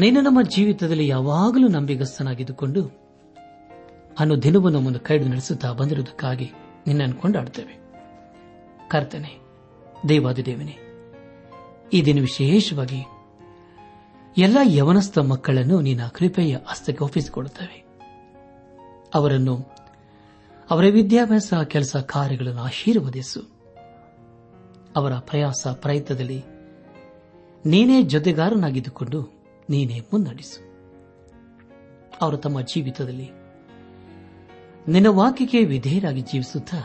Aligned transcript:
ನೀನು 0.00 0.20
ನಮ್ಮ 0.20 0.42
ಜೀವಿತದಲ್ಲಿ 0.42 1.08
ಯಾವಾಗಲೂ 1.08 1.68
ನಂಬಿಗಸ್ತನಾಗಿದ್ದುಕೊಂಡು 1.68 2.82
ಅನ್ನು 4.18 4.42
ದಿನವೂ 4.42 4.68
ನಮ್ಮನ್ನು 4.68 4.98
ಕೈಡು 4.98 5.24
ನಡೆಸುತ್ತಾ 5.24 5.72
ಬಂದಿರುವುದಕ್ಕಾಗಿ 5.72 6.48
ನಿನ್ನನ್ನು 6.86 7.16
ಕೊಂಡಾಡುತ್ತೇವೆ 7.20 7.74
ಕರ್ತನೆ 8.88 9.32
ದೇವಾದಿದೇವನೇ 10.08 10.76
ಈ 11.92 12.04
ದಿನ 12.04 12.20
ವಿಶೇಷವಾಗಿ 12.20 13.00
ಎಲ್ಲ 14.36 14.58
ಯವನಸ್ಥ 14.74 15.18
ಮಕ್ಕಳನ್ನು 15.18 15.80
ನಿನ್ನ 15.80 16.08
ಕೃಪೆಯ 16.08 16.56
ಹಸ್ತಕ್ಕೆ 16.66 17.04
ಒಪ್ಪಿಸಿಕೊಡುತ್ತೇವೆ 17.04 17.78
ಅವರನ್ನು 19.14 19.54
ಅವರ 20.70 20.84
ವಿದ್ಯಾಭ್ಯಾಸ 20.90 21.54
ಕೆಲಸ 21.68 21.96
ಕಾರ್ಯಗಳನ್ನು 21.96 22.62
ಆಶೀರ್ವದಿಸು 22.62 23.40
ಅವರ 24.96 25.18
ಪ್ರಯಾಸ 25.18 25.68
ಪ್ರಯತ್ನದಲ್ಲಿ 25.82 26.40
ನೀನೇ 27.66 28.02
ಜೊತೆಗಾರನಾಗಿದ್ದುಕೊಂಡು 28.02 29.37
ನೀನೇ 29.68 30.00
ಮುನ್ನಡೆಸು 30.00 30.60
ಅವರು 32.22 32.36
ತಮ್ಮ 32.36 32.60
ಜೀವಿತದಲ್ಲಿ 32.60 33.28
ನಿನ್ನ 34.88 35.06
ವಾಕ್ಯಕ್ಕೆ 35.06 35.64
ವಿಧೇಯರಾಗಿ 35.64 36.20
ಜೀವಿಸುತ್ತಾ 36.20 36.80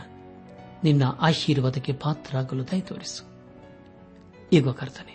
ನಿನ್ನ 0.84 1.02
ಆಶೀರ್ವಾದಕ್ಕೆ 1.20 1.92
ಪಾತ್ರರಾಗಲು 1.92 2.64
ದಯ 2.64 2.80
ತೋರಿಸು 2.80 3.22
ಈಗ 4.52 4.68
ಕರ್ತನೆ 4.70 5.14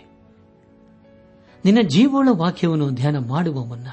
ನಿನ್ನ 1.64 1.80
ಜೀವೋಳ 1.88 2.28
ವಾಕ್ಯವನ್ನು 2.36 2.90
ಧ್ಯಾನ 2.90 3.18
ಮಾಡುವ 3.18 3.64
ಮುನ್ನ 3.64 3.88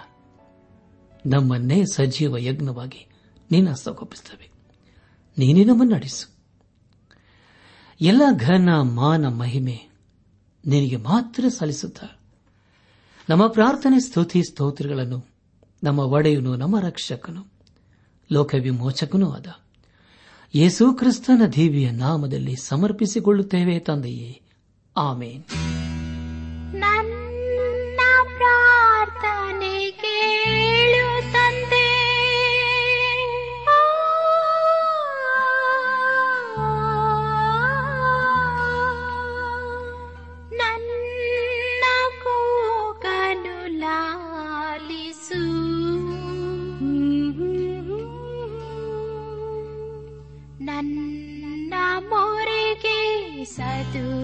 ನಮ್ಮನ್ನೇ 1.25 1.83
ಸಜೀವ 1.93 2.37
ಯಜ್ಞವಾಗಿ 2.37 3.01
ನಿನ್ನ 3.51 3.71
ಹಸ್ತಗೊಪ್ಪಿಸುತ್ತವೆ 3.71 4.47
ನೀನೇ 5.37 5.63
ನಮ್ಮನ್ನಡಿಸು 5.63 6.27
ಎಲ್ಲ 8.01 8.21
ಘನ 8.39 8.69
ಮಾನ 8.81 9.27
ಮಹಿಮೆ 9.27 9.77
ನಿನಗೆ 10.65 10.95
ಮಾತ್ರ 10.95 11.49
ಸಲ್ಲಿಸುತ್ತಾ 11.49 12.07
ನಮ್ಮ 13.29 13.47
ಪ್ರಾರ್ಥನೆ 13.47 13.99
ಸ್ತುತಿ 13.99 14.43
ಸ್ತೋತ್ರಗಳನ್ನು 14.43 15.19
ನಮ್ಮ 15.83 15.99
ಒಡೆಯನು 15.99 16.55
ನಮ್ಮ 16.55 16.79
ರಕ್ಷಕನು 16.79 17.41
ಲೋಕವಿಮೋಚಕನೂ 18.31 19.31
ಅದ 19.31 19.47
ಆದ 19.57 19.61
ಯೇಸು 20.55 20.93
ಕ್ರಿಸ್ತನ 20.93 21.41
ದೇವಿಯ 21.55 21.91
ನಾಮದಲ್ಲಿ 21.91 22.55
ಸಮರ್ಪಿಸಿಕೊಳ್ಳುತ್ತೇವೆ 22.55 23.79
ತಂದೆಯೇ 23.79 24.41
ಆಮೇನ್ 24.95 25.43
I 53.59 53.83
through 53.91 54.16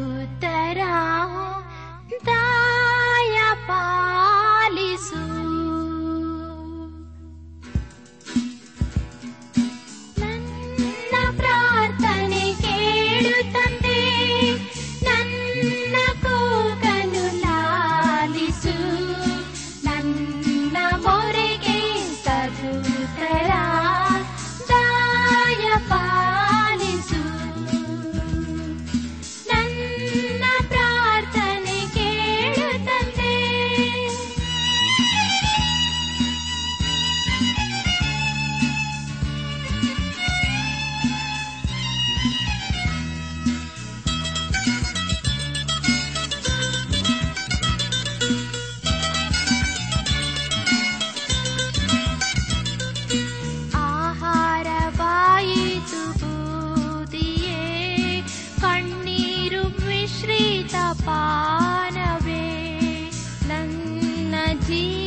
see. 64.64 65.03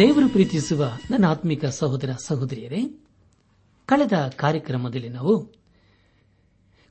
ದೇವರು 0.00 0.28
ಪ್ರೀತಿಸುವ 0.28 0.82
ನನ್ನ 1.10 1.24
ಆತ್ಮಿಕ 1.26 1.64
ಸಹೋದರ 1.76 2.10
ಸಹೋದರಿಯರೇ 2.24 2.80
ಕಳೆದ 3.88 4.16
ಕಾರ್ಯಕ್ರಮದಲ್ಲಿ 4.36 5.08
ನಾವು 5.08 5.34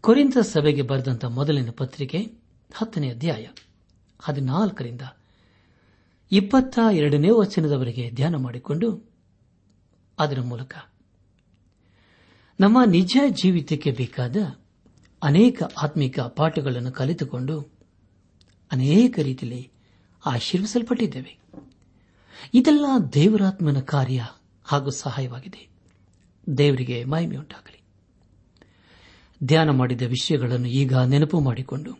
ಕೊರಿಂದ 0.03 0.37
ಸಭೆಗೆ 0.49 0.81
ಬರೆದಂತಹ 0.81 1.29
ಮೊದಲಿನ 1.29 1.71
ಪತ್ರಿಕೆ 1.71 2.19
ಹತ್ತನೇ 2.69 3.09
ಅಧ್ಯಾಯ 3.11 3.45
ಹದಿನಾಲ್ಕರಿಂದ 4.19 5.01
ಇಪ್ಪತ್ತ 6.31 6.77
ಎರಡನೇ 6.97 7.29
ವಚನದವರೆಗೆ 7.31 8.05
ಧ್ಯಾನ 8.09 8.35
ಮಾಡಿಕೊಂಡು 8.35 8.87
ಅದರ 10.17 10.41
ಮೂಲಕ 10.41 10.73
ನಮ್ಮ 12.59 12.77
ನಿಜ 12.89 13.17
ಜೀವಿತಕ್ಕೆ 13.41 13.91
ಬೇಕಾದ 13.91 14.37
ಅನೇಕ 15.21 15.63
ಆತ್ಮಿಕ 15.83 16.19
ಪಾಠಗಳನ್ನು 16.35 16.91
ಕಲಿತುಕೊಂಡು 16.91 17.55
ಅನೇಕ 18.71 19.19
ರೀತಿಯಲ್ಲಿ 19.19 19.63
ಆಶೀರ್ವಿಸಲ್ಪಟ್ಟಿದ್ದೇವೆ 20.23 21.33
ಇದೆಲ್ಲ 22.53 22.85
ದೇವರಾತ್ಮನ 23.13 23.79
ಕಾರ್ಯ 23.83 24.21
ಹಾಗೂ 24.65 24.89
ಸಹಾಯವಾಗಿದೆ 24.91 25.61
ದೇವರಿಗೆ 26.57 27.03
ಮಹಿಮೆಯುಂಟಾಗಲಿ 27.03 27.79
ಧ್ಯಾನ 29.41 29.69
ಮಾಡಿದ 29.69 30.01
ವಿಷಯಗಳನ್ನು 30.01 30.67
ಈಗ 30.67 30.97
ನೆನಪು 31.05 31.39
ಮಾಡಿಕೊಂಡು 31.39 31.91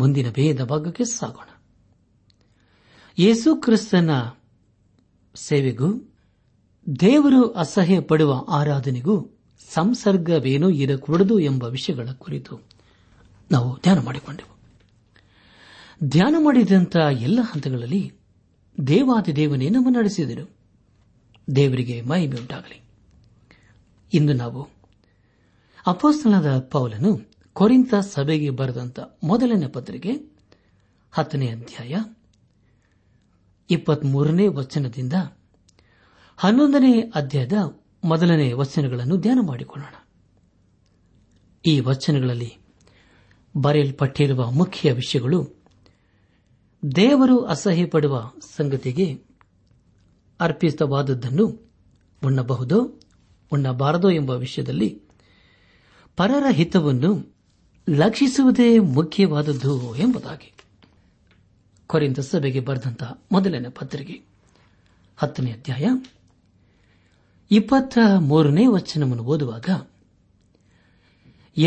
ಮುಂದಿನ 0.00 0.30
ಭೇದ 0.30 0.64
ಭಾಗಕ್ಕೆ 0.64 1.04
ಸಾಗೋಣ 1.04 1.48
ಯೇಸು 3.18 3.56
ಕ್ರಿಸ್ತನ 3.56 4.10
ಸೇವೆಗೂ 5.34 5.88
ದೇವರು 7.00 7.48
ಅಸಹ್ಯ 7.54 8.00
ಪಡುವ 8.00 8.44
ಆರಾಧನೆಗೂ 8.48 9.16
ಸಂಸರ್ಗವೇನೂ 9.70 10.70
ಇರಕೂಡದು 10.70 11.40
ಎಂಬ 11.40 11.64
ವಿಷಯಗಳ 11.64 12.12
ಕುರಿತು 12.12 12.54
ನಾವು 13.50 13.80
ಧ್ಯಾನ 13.82 13.98
ಮಾಡಿಕೊಂಡೆವು 14.00 14.54
ಧ್ಯಾನ 16.06 16.34
ಮಾಡಿದಂತಹ 16.38 17.06
ಎಲ್ಲ 17.22 17.40
ಹಂತಗಳಲ್ಲಿ 17.42 18.02
ದೇವಾದಿ 18.86 19.36
ದೇವನೇ 19.36 19.68
ನಮ್ಮ 19.68 19.88
ನಡೆಸಿದರು 19.90 20.44
ದೇವರಿಗೆ 21.56 22.02
ಮಹಿಮೆ 22.02 22.36
ಉಂಟಾಗಲಿ 22.36 22.78
ಇಂದು 24.12 24.34
ನಾವು 24.34 24.62
ಅಪೋಸ್ತನದ 25.86 26.58
ಪೌಲನು 26.70 27.10
ಕೊರಿಂತ 27.56 27.94
ಸಭೆಗೆ 27.94 28.50
ಬರೆದಂತ 28.50 29.00
ಮೊದಲನೇ 29.24 29.66
ಪತ್ರಿಕೆ 29.66 30.12
ಹತ್ತನೇ 31.12 31.46
ಅಧ್ಯಾಯ 31.48 31.94
ಇಪ್ಪತ್ಮೂರನೇ 33.70 34.48
ವಚನದಿಂದ 34.48 35.12
ಹನ್ನೊಂದನೇ 36.38 37.00
ಅಧ್ಯಾಯದ 37.14 37.56
ಮೊದಲನೇ 38.04 38.52
ವಚನಗಳನ್ನು 38.52 39.16
ಧ್ಯಾನ 39.16 39.38
ಮಾಡಿಕೊಳ್ಳೋಣ 39.46 39.96
ಈ 41.64 41.80
ವಚನಗಳಲ್ಲಿ 41.80 42.52
ಬರೆಯಲ್ಪಟ್ಟಿರುವ 43.56 44.50
ಮುಖ್ಯ 44.50 44.92
ವಿಷಯಗಳು 44.92 45.59
ದೇವರು 46.82 47.44
ಅಸಹ್ಯಪಡುವ 47.44 48.32
ಸಂಗತಿಗೆ 48.56 49.22
ಅರ್ಪಿತವಾದದ್ದನ್ನು 50.40 51.46
ಉಣ್ಣಬಹುದೋ 52.22 53.00
ಉಣ್ಣಬಾರದೋ 53.52 54.10
ಎಂಬ 54.10 54.30
ವಿಷಯದಲ್ಲಿ 54.30 55.02
ಪರರ 56.16 56.44
ಹಿತವನ್ನು 56.50 57.34
ಲಕ್ಷಿಸುವುದೇ 57.90 58.78
ಮುಖ್ಯವಾದದ್ದು 58.78 59.96
ಎಂಬುದಾಗಿ 59.96 60.52
ಕೊರೆಯಿಂದ 61.86 62.18
ಸಭೆಗೆ 62.18 62.60
ಬರೆದಂತಹ 62.60 63.22
ಮೊದಲನೇ 63.32 63.68
ಪತ್ರಿಕೆ 63.68 64.22
ಹತ್ತನೇ 65.16 65.52
ಅಧ್ಯಾಯ 65.52 65.86
ಇಪ್ಪತ್ತ 67.50 67.98
ಮೂರನೇ 68.18 68.66
ವಚನವನ್ನು 68.66 69.22
ಓದುವಾಗ 69.22 69.68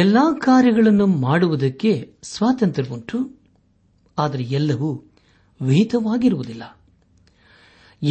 ಎಲ್ಲಾ 0.00 0.33
ಕಾರ್ಯಗಳನ್ನು 0.39 1.07
ಮಾಡುವುದಕ್ಕೆ 1.07 2.13
ಸ್ವಾತಂತ್ರ್ಯ 2.23 2.89
ಉಂಟು 2.89 3.42
ಆದರೆ 4.17 4.43
ಎಲ್ಲವೂ 4.43 5.03
ವಿಹಿತವಾಗಿರುವುದಿಲ್ಲ 5.61 6.63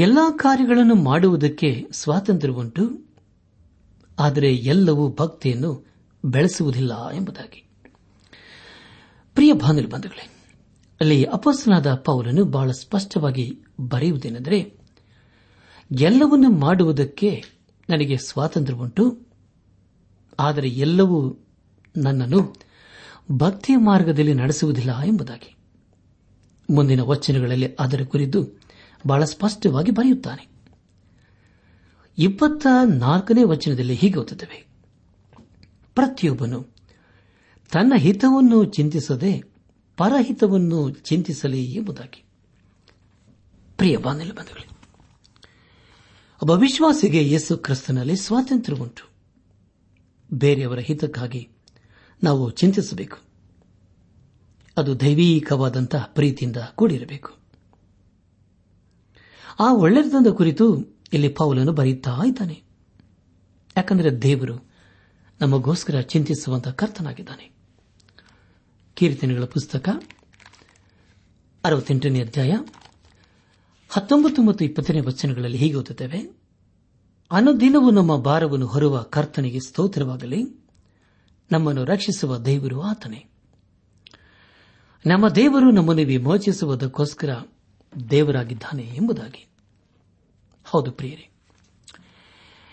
ಎಲ್ಲ 0.00 0.19
ಕಾರ್ಯಗಳನ್ನು 0.37 0.95
ಮಾಡುವುದಕ್ಕೆ 0.95 1.89
ಸ್ವಾತಂತ್ರ್ಯವುಂಟು 1.93 3.07
ಆದರೆ 4.19 4.55
ಎಲ್ಲವೂ 4.55 5.09
ಭಕ್ತಿಯನ್ನು 5.09 5.87
ಬೆಳೆಸುವುದಿಲ್ಲ 6.25 7.11
ಎಂಬುದಾಗಿ 7.15 7.61
ಪ್ರಿಯ 9.35 9.53
ಬಂಧುಗಳೇ 9.53 10.31
ಅಲ್ಲಿ 11.01 11.25
ಅಪಸ್ನಾದ 11.25 11.95
ಪೌಲನು 11.95 12.45
ಬಹಳ 12.45 12.71
ಸ್ಪಷ್ಟವಾಗಿ 12.71 13.59
ಬರೆಯುವುದೇನೆಂದರೆ 13.81 14.59
ಎಲ್ಲವನ್ನು 15.91 16.51
ಮಾಡುವುದಕ್ಕೆ 16.51 17.45
ನನಗೆ 17.89 18.17
ಸ್ವಾತಂತ್ರ್ಯವುಂಟು 18.17 19.27
ಆದರೆ 20.39 20.69
ಎಲ್ಲವೂ 20.69 21.39
ನನ್ನನ್ನು 21.97 22.55
ಭಕ್ತಿಯ 23.33 23.77
ಮಾರ್ಗದಲ್ಲಿ 23.77 24.35
ನಡೆಸುವುದಿಲ್ಲ 24.35 25.05
ಎಂಬುದಾಗಿ 25.05 25.57
ಮುಂದಿನ 26.71 27.01
ವಚನಗಳಲ್ಲಿ 27.03 27.77
ಅದರ 27.81 28.05
ಕುರಿತು 28.05 28.59
ಬಹಳ 29.07 29.25
ಸ್ಪಷ್ಟವಾಗಿ 29.25 29.91
ಬರೆಯುತ್ತಾನೆ 29.91 30.53
ಇಪ್ಪತ್ತ 32.19 32.67
ನಾಲ್ಕನೇ 32.85 33.45
ವಚನದಲ್ಲಿ 33.45 33.95
ಹೀಗೆ 33.95 34.19
ಓದುತ್ತವೆ 34.19 34.67
ಪ್ರತಿಯೊಬ್ಬನು 35.95 36.67
ತನ್ನ 37.73 37.93
ಹಿತವನ್ನು 37.97 38.65
ಚಿಂತಿಸದೆ 38.65 39.43
ಪರಹಿತವನ್ನು 39.97 40.91
ಚಿಂತಿಸಲಿ 40.91 41.73
ಎಂಬುದಾಗಿ 41.73 42.25
ಪ್ರಿಯ 43.77 43.97
ಒಬ್ಬ 46.43 46.51
ವಿಶ್ವಾಸಿಗೆ 46.51 47.29
ಯೇಸು 47.29 47.57
ಕ್ರಿಸ್ತನಲ್ಲಿ 47.57 48.17
ಸ್ವಾತಂತ್ರ್ಯ 48.17 48.83
ಉಂಟು 48.83 49.11
ಬೇರೆಯವರ 50.33 50.79
ಹಿತಕ್ಕಾಗಿ 50.79 51.49
ನಾವು 52.25 52.51
ಚಿಂತಿಸಬೇಕು 52.51 53.19
ಅದು 54.77 55.01
ದೈವೀಕವಾದಂತಹ 55.01 56.05
ಪ್ರೀತಿಯಿಂದ 56.15 56.57
ಕೂಡಿರಬೇಕು 56.75 57.31
ಆ 59.61 59.73
ಒಳ್ಳೆಯದಂದ 59.75 60.27
ಕುರಿತು 60.33 60.67
ಇಲ್ಲಿ 61.13 61.29
ಪೌಲನ್ನು 61.29 61.73
ಬರೆಯುತ್ತಾ 61.73 62.25
ಇದ್ದಾನೆ 62.25 62.57
ಯಾಕಂದರೆ 63.77 64.11
ದೇವರು 64.23 64.57
ನಮಗೋಸ್ಕರ 65.41 66.01
ಚಿಂತಿಸುವಂತಹ 66.01 66.71
ಕರ್ತನಾಗಿದ್ದಾನೆ 66.73 67.47
ಕೀರ್ತನೆಗಳ 68.97 69.45
ಪುಸ್ತಕ 69.45 69.89
ಅರವತ್ತೆಂಟನೇ 71.65 72.21
ಅಧ್ಯಾಯ 72.23 72.53
ಹತ್ತೊಂಬತ್ತು 73.91 74.43
ಮತ್ತು 74.43 74.65
ಇಪ್ಪತ್ತನೇ 74.65 75.01
ವಚನಗಳಲ್ಲಿ 75.01 75.59
ಹೀಗೆ 75.59 75.77
ಓದುತ್ತೇವೆ 75.77 76.21
ಅನುದಿನವೂ 77.31 77.91
ನಮ್ಮ 77.91 78.17
ಭಾರವನ್ನು 78.17 78.67
ಹೊರುವ 78.67 79.03
ಕರ್ತನಿಗೆ 79.11 79.61
ಸ್ತೋತ್ರವಾಗಲಿ 79.61 80.41
ನಮ್ಮನ್ನು 81.51 81.85
ರಕ್ಷಿಸುವ 81.85 82.39
ದೇವರು 82.39 82.81
ಆತನೇ 82.83 83.21
ನಮ್ಮ 85.05 85.29
ದೇವರು 85.29 85.71
ನಮ್ಮನ್ನು 85.71 86.05
ವಿಮೋಚಿಸುವುದಕ್ಕೋಸ್ಕರ 86.05 87.31
ದೇವರಾಗಿದ್ದಾನೆ 88.11 88.83
ಎಂಬುದಾಗಿ 88.97 89.43
ಹೌದು 90.67 90.91
ಪ್ರಿಯರೇ 90.91 91.27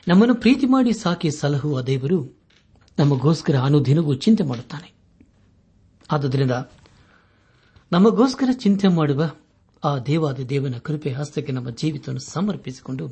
ನಮ್ಮನ್ನು 0.07 0.36
ಪ್ರೀತಿ 0.36 0.65
ಮಾಡಿ 0.65 0.93
ಸಾಕಿ 0.93 1.31
ಸಲಹುವ 1.31 1.81
ದೇವರು 1.81 2.19
ನಮಗೋಸ್ಕರ 2.98 3.55
ಅನುದಿನವೂ 3.59 4.13
ಚಿಂತೆ 4.15 4.43
ಮಾಡುತ್ತಾನೆ 4.43 4.89
ಆದ್ದರಿಂದ 6.09 6.51
ನಮಗೋಸ್ಕರ 7.91 8.50
ಚಿಂತೆ 8.53 8.88
ಮಾಡುವ 8.88 9.21
ಆ 9.83 10.00
ದೇವಾದ 10.00 10.39
ದೇವನ 10.43 10.77
ಕೃಪೆ 10.79 11.09
ಹಸ್ತಕ್ಕೆ 11.13 11.51
ನಮ್ಮ 11.51 11.69
ಜೀವಿತವನ್ನು 11.69 12.19
ಸಮರ್ಪಿಸಿಕೊಂಡು 12.29 13.05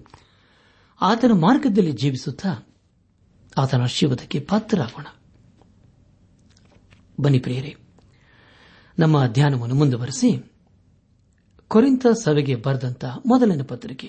ಆತನ 1.01 1.33
ಮಾರ್ಗದಲ್ಲಿ 1.39 1.91
ಜೀವಿಸುತ್ತಾ 1.93 2.51
ಆತನ 3.57 3.85
ಶಿವದಕ್ಕೆ 3.87 4.39
ಪಾತ್ರರಾಗೋಣ 4.39 5.07
ಬನ್ನಿ 7.21 7.39
ಪ್ರಿಯರೇ 7.39 7.71
ನಮ್ಮ 8.97 9.27
ಧ್ಯಾನವನ್ನು 9.27 9.75
ಮುಂದುವರೆಸಿ 9.75 10.29
ಕೊರಿಂತ 11.71 12.05
ಸಭೆಗೆ 12.23 12.55
ಬರೆದಂತಹ 12.55 13.17
ಮೊದಲನೇ 13.25 13.63
ಪತ್ರಿಕೆ 13.63 14.07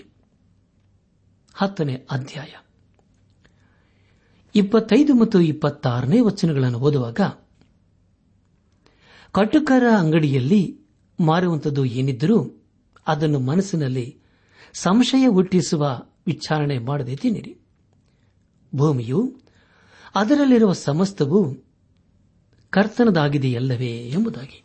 ಹತ್ತನೇ 1.55 2.07
ಅಧ್ಯಾಯ 2.11 2.53
ಇಪ್ಪತ್ತೈದು 4.55 5.15
ಮತ್ತು 5.15 5.41
ಇಪ್ಪತ್ತಾರನೇ 5.41 6.21
ವಚನಗಳನ್ನು 6.21 6.79
ಓದುವಾಗ 6.79 7.21
ಕಟುಕರ 9.35 9.85
ಅಂಗಡಿಯಲ್ಲಿ 9.99 10.63
ಮಾರುವಂಥದ್ದು 11.19 11.85
ಏನಿದ್ದರೂ 11.85 12.39
ಅದನ್ನು 13.07 13.39
ಮನಸ್ಸಿನಲ್ಲಿ 13.39 14.07
ಸಂಶಯ 14.75 15.27
ಹುಟ್ಟಿಸುವ 15.27 15.85
ವಿಚಾರಣೆ 16.27 16.79
ಮಾಡದೆ 16.79 17.17
ತಿನ್ನಿರಿ 17.17 17.53
ಭೂಮಿಯು 18.75 19.21
ಅದರಲ್ಲಿರುವ 20.15 20.73
ಸಮಸ್ತವು 20.73 21.41
ಕರ್ತನದಾಗಿದೆಯಲ್ಲವೇ 22.73 23.93
ಎಂಬುದಾಗಿ 24.11 24.59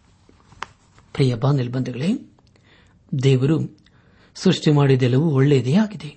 ಪ್ರಿಯ 1.13 1.35
ಬಾಂಧವೇ 1.35 2.09
ದೇವರು 3.23 3.57
ಸೃಷ್ಟಿ 4.35 4.71
ಮಾಡಿದೆಲ್ಲವೂ 4.71 5.29
ಒಳ್ಳೆಯದೇ 5.29 5.73
ಆಗಿದೆ 5.75 6.11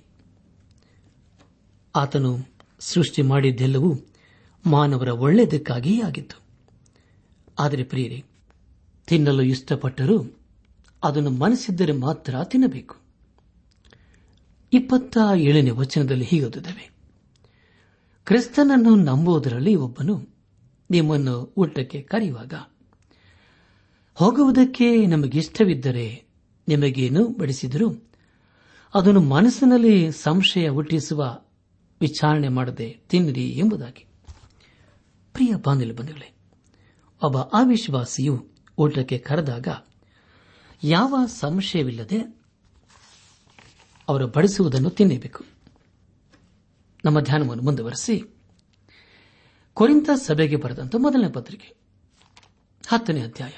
ಆತನು 1.95 2.31
ಸೃಷ್ಟಿ 2.81 3.21
ಮಾಡಿದ್ದೆಲ್ಲವೂ 3.21 3.91
ಮಾನವರ 4.65 5.09
ಒಳ್ಳೆಯದಕ್ಕಾಗಿಯೇ 5.09 6.01
ಆಗಿತ್ತು 6.01 6.37
ಆದರೆ 7.59 7.83
ಪ್ರಿಯರೇ 7.83 8.19
ತಿನ್ನಲು 9.07 9.43
ಇಷ್ಟಪಟ್ಟರೂ 9.43 10.17
ಅದನ್ನು 11.03 11.31
ಮನಸ್ಸಿದ್ದರೆ 11.31 11.93
ಮಾತ್ರ 11.97 12.43
ತಿನ್ನಬೇಕು 12.43 12.95
ಇಪ್ಪತ್ತ 14.73 15.17
ಏಳನೇ 15.35 15.71
ವಚನದಲ್ಲಿ 15.71 16.23
ಹೀಗೋದುತ್ತವೆ 16.23 16.85
ಕ್ರಿಸ್ತನನ್ನು 18.27 18.95
ನಂಬುವುದರಲ್ಲಿ 19.03 19.75
ಒಬ್ಬನು 19.75 20.15
ನಿಮ್ಮನ್ನು 20.89 21.35
ಊಟಕ್ಕೆ 21.57 22.01
ಕರೆಯುವಾಗ 22.01 22.53
ಹೋಗುವುದಕ್ಕೆ 24.17 25.05
ನಮಗಿಷ್ಟವಿದ್ದರೆ 25.05 26.27
ನಿಮಗೇನು 26.67 27.27
ಬಡಿಸಿದರೂ 27.27 27.89
ಅದನ್ನು 28.93 29.21
ಮನಸ್ಸಿನಲ್ಲಿ 29.21 30.11
ಸಂಶಯ 30.11 30.69
ಹುಟ್ಟಿಸುವ 30.69 31.23
ವಿಚಾರಣೆ 32.01 32.47
ಮಾಡದೆ 32.47 32.99
ತಿನ್ನಿರಿ 33.09 33.49
ಎಂಬುದಾಗಿ 33.49 34.03
ಪ್ರಿಯ 35.33 35.55
ಬಾಂಧವ್ಯ 35.55 35.93
ಬಂಧುಗಳೇ 35.93 36.29
ಒಬ್ಬ 37.23 37.37
ಅವಿಶ್ವಾಸಿಯು 37.39 38.35
ಊಟಕ್ಕೆ 38.77 39.17
ಕರೆದಾಗ 39.17 39.67
ಯಾವ 40.83 41.25
ಸಂಶಯವಿಲ್ಲದೆ 41.25 42.19
ಅವರು 44.07 44.27
ಬಡಿಸುವುದನ್ನು 44.27 44.89
ತಿನ್ನಬೇಕು 44.89 45.43
ನಮ್ಮ 47.05 47.19
ಧ್ಯಾನವನ್ನು 47.19 47.63
ಮುಂದುವರೆಸಿ 47.63 48.15
ಕೊರಿಂತ 49.73 50.09
ಸಭೆಗೆ 50.15 50.55
ಬರೆದಂತ 50.55 50.95
ಮೊದಲನೇ 50.95 51.31
ಪತ್ರಿಕೆ 51.31 51.69
ಹತ್ತನೇ 52.87 53.21
ಅಧ್ಯಾಯ 53.21 53.55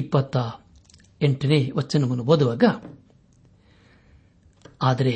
ಇಪ್ಪತ್ತ 0.00 0.36
ಎಂಟನೇ 1.22 1.70
ವಚನವನ್ನು 1.74 2.24
ಓದುವಾಗ 2.24 2.64
ಆದರೆ 4.82 5.15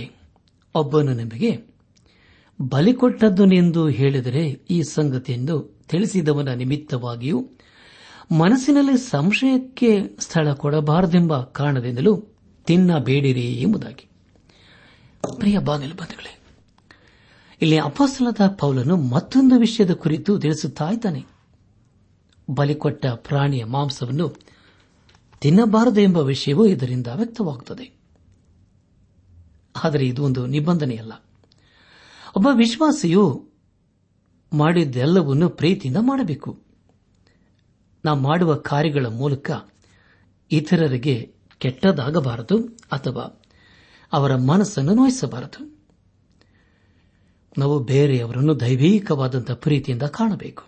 ಒಬ್ಬನು 0.75 1.14
ನಿಮಗೆ 1.14 1.78
ಬಲಿಕೊಟ್ಟದ್ದನೆಂದು 2.61 3.88
ಹೇಳಿದರೆ 3.88 4.49
ಈ 4.49 4.83
ಎಂದು 5.28 5.85
ತಿಳಿಸಿದವನ 5.88 6.54
ನಿಮಿತ್ತವಾಗಿಯೂ 6.54 7.38
ಮನಸ್ಸಿನಲ್ಲಿ 8.33 8.99
ಸಂಶಯಕ್ಕೆ 8.99 10.16
ಸ್ಥಳ 10.18 10.52
ಕೊಡಬಾರದೆಂಬ 10.52 11.42
ಕಾರಣದಿಂದಲೂ 11.42 12.25
ತಿನ್ನಬೇಡಿರಿ 12.66 13.52
ಎಂಬುದಾಗಿ 13.52 14.09
ಪ್ರಿಯ 15.37 15.59
ಬಂಧುಗಳೇ 15.59 16.40
ಇಲ್ಲಿ 17.62 17.78
ಅಪಸಲದ 17.78 18.57
ಪೌಲನು 18.59 18.97
ಮತ್ತೊಂದು 18.97 19.59
ವಿಷಯದ 19.59 19.90
ಕುರಿತು 19.90 20.38
ತಿಳಿಸುತ್ತಾ 20.38 20.90
ಇದ್ದಾನೆ 20.90 21.25
ಬಲಿಕೊಟ್ಟ 22.50 23.07
ಪ್ರಾಣಿಯ 23.07 23.64
ಮಾಂಸವನ್ನು 23.64 24.58
ತಿನ್ನಬಾರದು 25.42 26.00
ಎಂಬ 26.00 26.18
ವಿಷಯವೂ 26.26 26.66
ಇದರಿಂದ 26.66 27.07
ವ್ಯಕ್ತವಾಗುತ್ತದೆ 27.14 27.87
ಆದರೆ 29.75 30.07
ಇದು 30.07 30.25
ಒಂದು 30.25 30.47
ನಿಬಂಧನೆಯಲ್ಲ 30.47 31.12
ಒಬ್ಬ 32.37 32.49
ವಿಶ್ವಾಸಿಯು 32.57 33.25
ಮಾಡಿದ್ದೆಲ್ಲವನ್ನು 34.52 35.49
ಪ್ರೀತಿಯಿಂದ 35.49 35.97
ಮಾಡಬೇಕು 36.00 36.50
ನಾವು 38.04 38.21
ಮಾಡುವ 38.21 38.54
ಕಾರ್ಯಗಳ 38.66 39.07
ಮೂಲಕ 39.14 39.50
ಇತರರಿಗೆ 40.50 41.14
ಕೆಟ್ಟದಾಗಬಾರದು 41.61 42.57
ಅಥವಾ 42.92 43.25
ಅವರ 44.12 44.37
ಮನಸ್ಸನ್ನು 44.42 44.95
ನೋಯಿಸಬಾರದು 44.95 45.61
ನಾವು 47.59 47.78
ಬೇರೆಯವರನ್ನು 47.85 48.61
ದೈವೀಕವಾದಂತಹ 48.61 49.54
ಪ್ರೀತಿಯಿಂದ 49.54 50.02
ಕಾಣಬೇಕು 50.02 50.64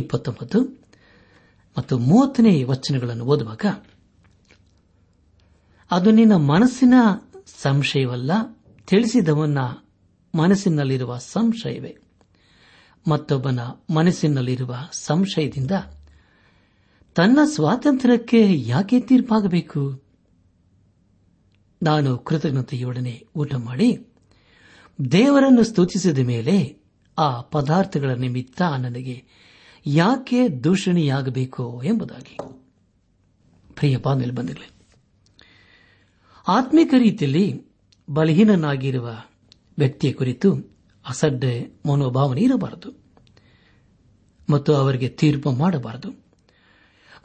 ಇಪ್ಪತ್ತೊಂಬತ್ತು 0.00 0.58
ಮತ್ತು 1.76 1.98
ಮೂವತ್ತನೇ 1.98 2.64
ವಚನಗಳನ್ನು 2.64 3.24
ಓದುವಾಗ 3.24 3.64
ಅದು 5.90 6.10
ನಿನ್ನ 6.10 6.36
ಮನಸ್ಸಿನ 6.46 6.94
ಸಂಶಯವಲ್ಲ 7.62 8.32
ತಿಳಿಸಿದವನ 8.88 9.58
ಮನಸ್ಸಿನಲ್ಲಿರುವ 10.34 11.16
ಸಂಶಯವೇ 11.32 11.92
ಮತ್ತೊಬ್ಬನ 13.06 13.60
ಮನಸ್ಸಿನಲ್ಲಿರುವ 13.94 14.74
ಸಂಶಯದಿಂದ 15.00 15.74
ತನ್ನ 17.16 17.38
ಸ್ವಾತಂತ್ರ್ಯಕ್ಕೆ 17.54 18.40
ಯಾಕೆ 18.66 19.00
ತೀರ್ಪಾಗಬೇಕು 19.00 19.82
ನಾನು 21.82 22.18
ಕೃತಜ್ಞತೆಯೊಡನೆ 22.18 23.14
ಊಟ 23.36 23.54
ಮಾಡಿ 23.54 23.88
ದೇವರನ್ನು 24.98 25.62
ಸ್ತುತಿಸಿದ 25.62 26.18
ಮೇಲೆ 26.18 26.56
ಆ 27.18 27.40
ಪದಾರ್ಥಗಳ 27.50 28.12
ನಿಮಿತ್ತ 28.14 28.62
ನನಗೆ 28.78 29.16
ಯಾಕೆ 29.86 30.48
ದೂಷಣೆಯಾಗಬೇಕು 30.48 31.82
ಎಂಬುದಾಗಿ 31.84 32.36
ಆತ್ಮಿಕ 36.48 36.94
ರೀತಿಯಲ್ಲಿ 36.98 37.74
ಬಲಹೀನನಾಗಿರುವ 38.10 39.08
ವ್ಯಕ್ತಿಯ 39.78 40.12
ಕುರಿತು 40.12 40.54
ಅಸಡ್ಡೆ 41.06 41.60
ಮನೋಭಾವನೆ 41.88 42.40
ಇರಬಾರದು 42.40 43.04
ಮತ್ತು 44.50 44.74
ಅವರಿಗೆ 44.74 45.08
ತೀರ್ಪು 45.08 45.50
ಮಾಡಬಾರದು 45.50 46.24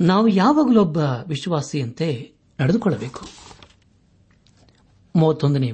ನಾವು 0.02 0.28
ಯಾವಾಗಲೂ 0.28 0.82
ಒಬ್ಬ 0.82 0.98
ವಿಶ್ವಾಸಿಯಂತೆ 1.28 2.36
ನಡೆದುಕೊಳ್ಳಬೇಕು 2.60 3.26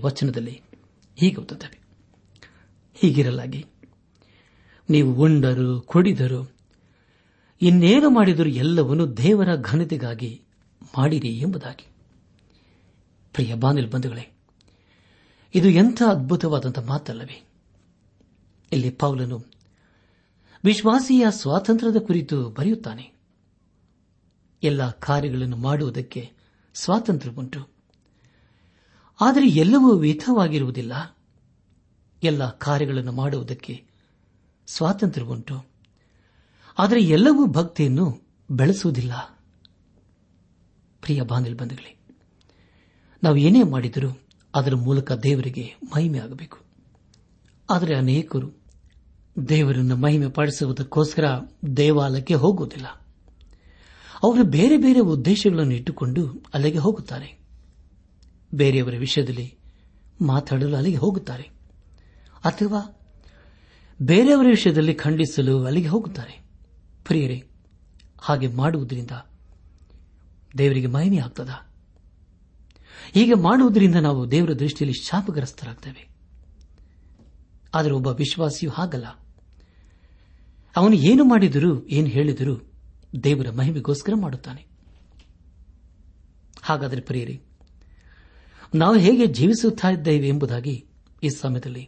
ವಚನದಲ್ಲಿ 0.00 0.61
ಹೀಗೆ 1.15 1.39
ಹೀಗಿರಲಾಗಿ 2.93 3.65
ನೀವು 4.89 5.13
ಉಂಡರು 5.13 5.81
ಕುಡಿದರು 5.81 6.54
ಇನ್ನೇನು 7.61 8.09
ಮಾಡಿದರೂ 8.09 8.49
ಎಲ್ಲವನ್ನೂ 8.49 9.05
ದೇವರ 9.17 9.61
ಘನತೆಗಾಗಿ 9.61 10.31
ಮಾಡಿರಿ 10.95 11.31
ಎಂಬುದಾಗಿ 11.39 11.87
ಪ್ರಿಯ 13.33 13.53
ಬಾನಿಲ್ 13.55 13.91
ಬಂಧುಗಳೇ 13.91 14.25
ಇದು 15.53 15.69
ಎಂಥ 15.69 16.01
ಅದ್ಭುತವಾದಂಥ 16.09 16.79
ಮಾತಲ್ಲವೇ 16.79 17.37
ಇಲ್ಲಿ 18.71 18.89
ಪೌಲನು 18.91 19.37
ವಿಶ್ವಾಸೀಯ 20.63 21.25
ಸ್ವಾತಂತ್ರ್ಯದ 21.31 21.99
ಕುರಿತು 21.99 22.49
ಬರೆಯುತ್ತಾನೆ 22.49 23.05
ಎಲ್ಲ 24.63 24.91
ಕಾರ್ಯಗಳನ್ನು 24.99 25.57
ಮಾಡುವುದಕ್ಕೆ 25.57 26.21
ಸ್ವಾತಂತ್ರ್ಯವುಂಟು 26.75 27.61
ಆದರೆ 29.19 29.47
ಎಲ್ಲವೂ 29.47 29.91
ವಿಧವಾಗಿರುವುದಿಲ್ಲ 29.97 30.93
ಎಲ್ಲ 32.23 32.49
ಕಾರ್ಯಗಳನ್ನು 32.57 33.11
ಮಾಡುವುದಕ್ಕೆ 33.11 33.73
ಸ್ವಾತಂತ್ರ್ಯವುಂಟು 34.67 35.55
ಆದರೆ 36.77 37.01
ಎಲ್ಲವೂ 37.01 37.45
ಭಕ್ತಿಯನ್ನು 37.45 38.21
ಬೆಳೆಸುವುದಿಲ್ಲ 38.51 39.13
ಪ್ರಿಯ 41.01 41.21
ಬಾಂಧವ್ಯ 41.21 41.95
ನಾವು 43.23 43.37
ಏನೇ 43.37 43.63
ಮಾಡಿದರೂ 43.63 44.09
ಅದರ 44.55 44.75
ಮೂಲಕ 44.75 45.11
ದೇವರಿಗೆ 45.11 45.73
ಮಹಿಮೆ 45.95 46.19
ಆಗಬೇಕು 46.19 46.57
ಆದರೆ 47.69 47.95
ಅನೇಕರು 47.95 48.51
ದೇವರನ್ನು 49.49 49.95
ಮಹಿಮೆ 49.95 50.27
ಪಡಿಸುವುದಕ್ಕೋಸ್ಕರ 50.29 51.23
ದೇವಾಲಯಕ್ಕೆ 51.77 52.33
ಹೋಗುವುದಿಲ್ಲ 52.33 52.85
ಅವರು 54.23 54.43
ಬೇರೆ 54.43 54.77
ಬೇರೆ 54.77 54.99
ಉದ್ದೇಶಗಳನ್ನು 54.99 55.71
ಇಟ್ಟುಕೊಂಡು 55.71 56.45
ಅಲ್ಲಿಗೆ 56.53 56.77
ಹೋಗುತ್ತಾರೆ 56.77 57.39
ಬೇರೆಯವರ 58.55 58.97
ವಿಷಯದಲ್ಲಿ 58.97 59.57
ಮಾತಾಡಲು 60.21 60.75
ಅಲ್ಲಿಗೆ 60.75 60.97
ಹೋಗುತ್ತಾರೆ 60.97 61.43
ಅಥವಾ 62.43 62.95
ಬೇರೆಯವರ 64.01 64.45
ವಿಷಯದಲ್ಲಿ 64.45 64.93
ಖಂಡಿಸಲು 64.93 65.63
ಅಲ್ಲಿಗೆ 65.63 65.87
ಹೋಗುತ್ತಾರೆ 65.87 66.44
ಪ್ರಿಯರೇ 67.05 67.39
ಹಾಗೆ 68.17 68.47
ಮಾಡುವುದರಿಂದ 68.47 69.11
ದೇವರಿಗೆ 70.57 70.87
ಮಹಿಮೆಯಾಗ್ತದ 70.87 71.49
ಹೀಗೆ 73.13 73.33
ಮಾಡುವುದರಿಂದ 73.33 73.95
ನಾವು 73.95 74.31
ದೇವರ 74.31 74.53
ದೃಷ್ಟಿಯಲ್ಲಿ 74.53 74.95
ಶಾಪಗ್ರಸ್ತರಾಗ್ತೇವೆ 75.07 76.03
ಆದರೆ 77.73 77.93
ಒಬ್ಬ 77.93 78.07
ವಿಶ್ವಾಸಿಯು 78.07 78.71
ಹಾಗಲ್ಲ 78.71 79.07
ಅವನು 80.75 80.95
ಏನು 80.95 81.23
ಮಾಡಿದರೂ 81.23 81.85
ಏನು 81.89 82.07
ಹೇಳಿದರೂ 82.07 82.55
ದೇವರ 83.23 83.49
ಮಹಿಮೆಗೋಸ್ಕರ 83.51 84.13
ಮಾಡುತ್ತಾನೆ 84.15 84.61
ಹಾಗಾದರೆ 86.61 87.01
ಪ್ರಿಯರಿ 87.01 87.35
ನಾವು 88.75 88.97
ಹೇಗೆ 88.97 89.27
ಜೀವಿಸುತ್ತಾ 89.27 89.89
ಇದ್ದೇವೆ 89.89 90.27
ಎಂಬುದಾಗಿ 90.27 90.75
ಈ 91.23 91.29
ಸಮಯದಲ್ಲಿ 91.41 91.83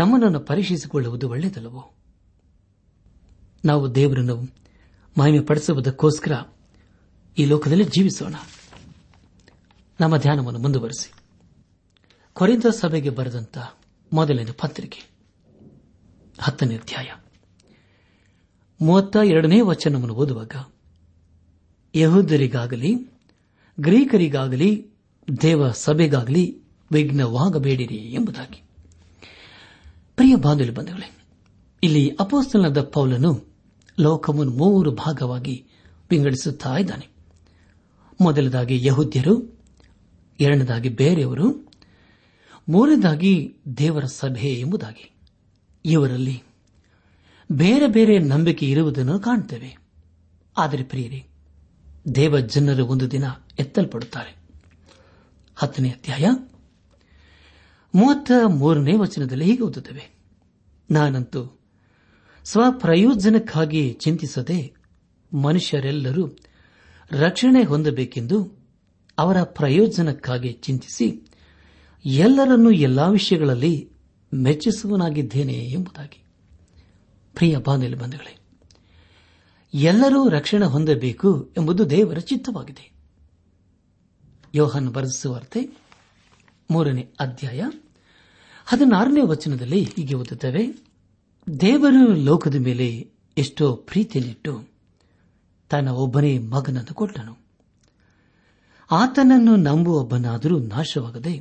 ನಮ್ಮನ್ನು 0.00 0.40
ಪರೀಕ್ಷಿಸಿಕೊಳ್ಳುವುದು 0.40 1.28
ಒಳ್ಳೆಯದಲ್ಲವೋ 1.28 1.82
ನಾವು 3.64 3.94
ದೇವರನ್ನು 3.94 4.36
ಮಹಿಮೆ 5.18 5.40
ಪಡಿಸುವುದಕ್ಕೋಸ್ಕರ 5.40 6.32
ಈ 7.38 7.44
ಲೋಕದಲ್ಲಿ 7.44 7.84
ಜೀವಿಸೋಣ 7.84 8.34
ನಮ್ಮ 10.00 10.16
ಧ್ಯಾನವನ್ನು 10.16 10.58
ಮುಂದುವರೆಸಿ 10.58 11.12
ಕೊರೆಂದ 12.32 12.64
ಸಭೆಗೆ 12.64 13.10
ಬರೆದಂತ 13.10 13.58
ಮೊದಲನೇ 14.12 14.44
ಪತ್ರಿಕೆ 14.44 14.98
ಹತ್ತನೇ 16.40 16.76
ಅಧ್ಯಾಯ 16.76 17.06
ಮೂವತ್ತ 18.80 19.16
ಎರಡನೇ 19.16 19.60
ವಚನವನ್ನು 19.60 20.14
ಓದುವಾಗ 20.14 20.56
ಯಹೂದರಿಗಾಗಲಿ 21.94 22.94
ಗ್ರೀಕರಿಗಾಗಲಿ 23.80 24.86
ದೇವ 25.42 25.70
ಸಭೆಗಾಗಲಿ 25.70 26.62
ವಿಘ್ನವಾಗಬೇಡಿರಿ 26.92 27.96
ಎಂಬುದಾಗಿ 27.96 28.62
ಪ್ರಿಯ 30.16 30.36
ಬಾಂಧವ್ಯ 30.36 31.10
ಇಲ್ಲಿ 31.82 32.16
ಅಪೋಸ್ತನದ 32.20 32.82
ಪೌಲನು 32.82 33.51
ಲೋಕವನ್ನು 33.98 34.52
ಮೂರು 34.52 34.90
ಭಾಗವಾಗಿ 34.90 35.66
ವಿಂಗಡಿಸುತ್ತಾ 36.10 36.76
ಇದ್ದಾನೆ 36.76 37.08
ಮೊದಲದಾಗಿ 38.20 38.86
ಯಹುದ್ಯರು 38.86 39.62
ಎರಡನೇದಾಗಿ 40.40 40.88
ಬೇರೆಯವರು 40.88 41.72
ಮೂರನೇದಾಗಿ 42.68 43.56
ದೇವರ 43.78 44.04
ಸಭೆ 44.04 44.52
ಎಂಬುದಾಗಿ 44.54 45.14
ಇವರಲ್ಲಿ 45.84 46.42
ಬೇರೆ 47.52 47.86
ಬೇರೆ 47.86 48.18
ನಂಬಿಕೆ 48.18 48.70
ಇರುವುದನ್ನು 48.70 49.20
ಕಾಣುತ್ತೇವೆ 49.20 49.76
ಆದರೆ 50.58 50.84
ಪ್ರಿಯರಿ 50.84 51.26
ದೇವ 52.14 52.38
ಜನರು 52.38 52.86
ಒಂದು 52.86 53.10
ದಿನ 53.10 53.24
ಎತ್ತಲ್ಪಡುತ್ತಾರೆ 53.58 54.32
ಹತ್ತನೇ 55.56 55.88
ಅಧ್ಯಾಯ 55.88 56.26
ಮೂವತ್ತ 57.94 58.32
ಮೂರನೇ 58.46 58.96
ವಚನದಲ್ಲಿ 58.96 59.44
ಹೀಗೆ 59.44 59.62
ಓದುತ್ತವೆ 59.62 60.14
ನಾನಂತೂ 60.90 61.61
ಸ್ವಪ್ರಯೋಜನಕ್ಕಾಗಿ 62.44 63.92
ಚಿಂತಿಸದೆ 64.00 64.72
ಮನುಷ್ಯರೆಲ್ಲರೂ 65.32 66.24
ರಕ್ಷಣೆ 67.10 67.62
ಹೊಂದಬೇಕೆಂದು 67.62 68.38
ಅವರ 69.18 69.42
ಪ್ರಯೋಜನಕ್ಕಾಗಿ 69.42 70.52
ಚಿಂತಿಸಿ 70.52 71.06
ಎಲ್ಲರನ್ನೂ 72.04 72.70
ಎಲ್ಲಾ 72.70 73.08
ವಿಷಯಗಳಲ್ಲಿ 73.08 73.74
ಮೆಚ್ಚಿಸುವನಾಗಿದ್ದೇನೆ 74.32 75.52
ಎಂಬುದಾಗಿ 75.52 76.20
ಪ್ರಿಯ 77.34 77.56
ಬಂಧುಗಳೇ 77.58 78.34
ಎಲ್ಲರೂ 79.74 80.28
ರಕ್ಷಣೆ 80.28 80.66
ಹೊಂದಬೇಕು 80.66 81.50
ಎಂಬುದು 81.56 81.90
ದೇವರ 81.90 82.18
ಚಿತ್ತವಾಗಿದೆ 82.20 82.86
ಯೋಹನ್ 84.54 84.88
ಬರೆಸುವಾರ್ತೆ 84.88 85.60
ಮೂರನೇ 86.70 87.08
ಅಧ್ಯಾಯ 87.20 87.62
ಹದಿನಾರನೇ 88.66 89.20
ವಚನದಲ್ಲಿ 89.20 89.82
ಹೀಗೆ 89.84 90.14
ಓದುತ್ತವೆ 90.14 90.64
ದೇವರು 91.46 92.02
ಲೋಕದ 92.24 92.54
ಮೇಲೆ 92.54 92.88
ಎಷ್ಟೋ 93.36 93.76
ಪ್ರೀತಿಯಲ್ಲಿಟ್ಟು 93.86 94.52
ತನ್ನ 95.70 95.88
ಒಬ್ಬನೇ 95.94 96.38
ಮಗನನ್ನು 96.38 96.94
ಕೊಟ್ಟನು 96.94 97.34
ಆತನನ್ನು 98.90 99.56
ನಂಬುವಬ್ಬನಾದರೂ 99.56 100.58
ನಾಶವಾಗದೆ 100.66 101.34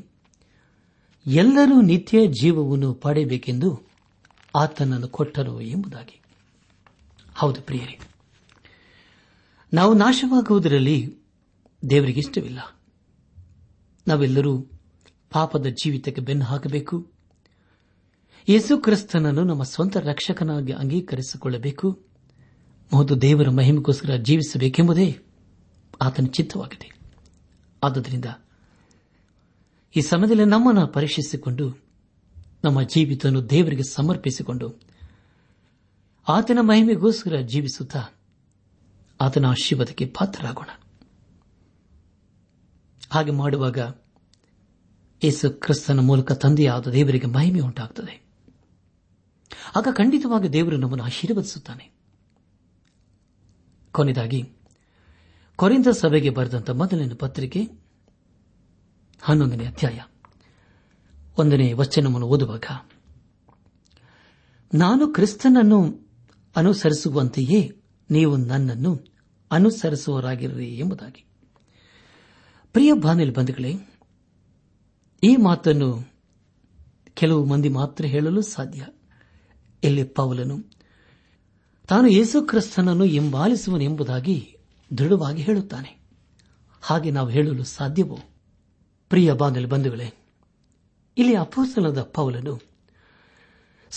ಎಲ್ಲರೂ 1.25 1.81
ನಿತ್ಯ 1.81 2.27
ಜೀವವನ್ನು 2.41 2.93
ಪಡೆಯಬೇಕೆಂದು 2.93 3.69
ಆತನನ್ನು 4.55 5.07
ಕೊಟ್ಟರು 5.07 5.61
ಎಂಬುದಾಗಿ 5.61 6.17
ಹೌದು 7.35 7.61
ಪ್ರಿಯರೇ 7.61 7.97
ನಾವು 9.71 9.93
ನಾಶವಾಗುವುದರಲ್ಲಿ 9.93 10.97
ದೇವರಿಗೆ 11.83 12.19
ಇಷ್ಟವಿಲ್ಲ 12.19 12.61
ನಾವೆಲ್ಲರೂ 14.07 14.53
ಪಾಪದ 15.31 15.67
ಜೀವಿತಕ್ಕೆ 15.83 16.21
ಬೆನ್ನು 16.21 16.45
ಹಾಕಬೇಕು 16.45 16.95
ಯೇಸು 18.47 18.77
ಕ್ರಿಸ್ತನನ್ನು 18.77 19.43
ನಮ್ಮ 19.43 19.63
ಸ್ವಂತ 19.63 19.97
ರಕ್ಷಕನಾಗಿ 19.97 20.71
ಅಂಗೀಕರಿಸಿಕೊಳ್ಳಬೇಕು 20.71 21.91
ಮತ್ತು 22.93 23.21
ದೇವರ 23.21 23.49
ಮಹಿಮೆಗೋಸ್ಕರ 23.49 24.15
ಜೀವಿಸಬೇಕೆಂಬುದೇ 24.15 25.19
ಆತನ 26.01 26.25
ಚಿತ್ತವಾಗಿದೆ 26.25 26.89
ಆದ್ದರಿಂದ 27.83 28.25
ಈ 29.95 30.01
ಸಮಯದಲ್ಲಿ 30.01 30.43
ನಮ್ಮನ್ನು 30.43 30.87
ಪರೀಕ್ಷಿಸಿಕೊಂಡು 30.87 31.69
ನಮ್ಮ 32.63 32.81
ಜೀವಿತ 32.81 33.25
ದೇವರಿಗೆ 33.25 33.83
ಸಮರ್ಪಿಸಿಕೊಂಡು 33.83 34.79
ಆತನ 36.27 36.57
ಮಹಿಮೆಗೋಸ್ಕರ 36.61 37.39
ಜೀವಿಸುತ್ತಾ 37.41 38.01
ಆತನ 39.21 39.45
ಆಶೀರ್ವಾದಕ್ಕೆ 39.45 40.05
ಪಾತ್ರರಾಗೋಣ 40.05 40.67
ಹಾಗೆ 43.11 43.31
ಮಾಡುವಾಗ 43.31 43.79
ಯೇಸು 45.23 45.49
ಕ್ರಿಸ್ತನ 45.49 45.99
ಮೂಲಕ 45.99 46.31
ತಂದೆಯಾದ 46.31 46.87
ದೇವರಿಗೆ 46.87 47.27
ಮಹಿಮೆ 47.27 47.59
ಉಂಟಾಗುತ್ತದೆ 47.59 48.30
ಆಗ 49.75 49.87
ಖಂಡಿತವಾಗಿ 49.97 50.53
ದೇವರು 50.53 50.77
ನಮ್ಮನ್ನು 50.77 51.03
ಆಶೀರ್ವದಿಸುತ್ತಾನೆ 51.03 51.85
ಕೊನೆಯದಾಗಿ 53.93 54.41
ಕೊರಿಂದ 55.59 55.87
ಸಭೆಗೆ 55.87 56.29
ಬರೆದಂತಹ 56.29 56.73
ಮೊದಲನೇ 56.73 57.15
ಪತ್ರಿಕೆ 57.15 57.61
ಹನ್ನೊಂದನೇ 59.21 59.65
ಅಧ್ಯಾಯ 59.65 59.99
ಒಂದನೇ 61.37 61.73
ವಚನವನ್ನು 61.73 62.27
ಓದುವಾಗ 62.27 62.65
ನಾನು 64.73 65.13
ಕ್ರಿಸ್ತನನ್ನು 65.13 65.79
ಅನುಸರಿಸುವಂತೆಯೇ 66.55 67.61
ನೀವು 68.09 68.37
ನನ್ನನ್ನು 68.37 68.91
ಅನುಸರಿಸುವರಾಗಿರ್ರಿ 69.51 70.75
ಎಂಬುದಾಗಿ 70.75 71.21
ಪ್ರಿಯ 72.75 72.93
ಬಾನಿಲ್ 72.93 73.35
ಬಂಧುಗಳೇ 73.35 73.73
ಈ 75.23 75.35
ಮಾತನ್ನು 75.35 75.89
ಕೆಲವು 77.13 77.45
ಮಂದಿ 77.45 77.69
ಮಾತ್ರ 77.69 78.05
ಹೇಳಲು 78.05 78.41
ಸಾಧ್ಯ 78.41 78.81
ಇಲ್ಲಿ 79.83 80.03
ಪೌಲನು 80.09 80.57
ತಾನು 81.89 82.07
ಯೇಸು 82.07 82.45
ಕ್ರಿಸ್ತನನ್ನು 82.45 83.03
ಹಿಂಬಾಲಿಸುವನೆಂಬುದಾಗಿ 83.05 84.37
ದೃಢವಾಗಿ 84.91 85.41
ಹೇಳುತ್ತಾನೆ 85.41 85.91
ಹಾಗೆ 86.83 87.11
ನಾವು 87.11 87.27
ಹೇಳಲು 87.27 87.63
ಸಾಧ್ಯವೋ 87.69 88.17
ಪ್ರಿಯ 89.11 89.33
ಬಾಂಧಲ್ 89.33 89.67
ಬಂಧುಗಳೇ 89.67 90.09
ಇಲ್ಲಿ 91.17 91.35
ಅಪೋಸಲದ 91.35 92.01
ಪೌಲನು 92.13 92.53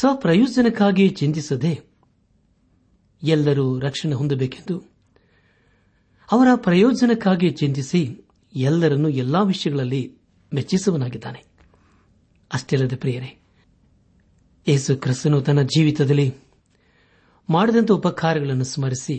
ಸ್ವಪ್ರಯೋಜನಕ್ಕಾಗಿ 0.00 1.08
ಚಿಂತಿಸದೆ 1.10 1.72
ಎಲ್ಲರೂ 3.22 3.78
ರಕ್ಷಣೆ 3.78 4.14
ಹೊಂದಬೇಕೆಂದು 4.14 4.76
ಅವರ 6.28 6.48
ಪ್ರಯೋಜನಕ್ಕಾಗಿ 6.56 7.50
ಚಿಂತಿಸಿ 7.50 8.00
ಎಲ್ಲರನ್ನೂ 8.52 9.08
ಎಲ್ಲಾ 9.18 9.42
ವಿಷಯಗಳಲ್ಲಿ 9.42 10.02
ಮೆಚ್ಚಿಸುವನಾಗಿದ್ದಾನೆ 10.52 11.40
ಅಷ್ಟಿಲ್ಲದೆ 12.50 12.96
ಪ್ರಿಯರೇ 12.96 13.30
ಯೇಸು 14.66 14.96
ಕ್ರಿಸ್ತನು 14.96 15.40
ತನ್ನ 15.40 15.62
ಜೀವಿತದಲ್ಲಿ 15.66 16.28
ಮಾಡಿದಂಥ 17.48 17.90
ಉಪಕಾರಗಳನ್ನು 17.90 18.64
ಸ್ಮರಿಸಿ 18.64 19.16